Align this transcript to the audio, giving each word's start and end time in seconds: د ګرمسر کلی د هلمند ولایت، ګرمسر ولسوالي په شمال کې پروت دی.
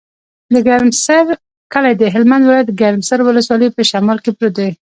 د 0.53 0.55
ګرمسر 0.67 1.25
کلی 1.73 1.93
د 1.97 2.03
هلمند 2.13 2.43
ولایت، 2.45 2.69
ګرمسر 2.81 3.19
ولسوالي 3.23 3.67
په 3.75 3.81
شمال 3.89 4.17
کې 4.23 4.31
پروت 4.37 4.53
دی. 4.57 4.69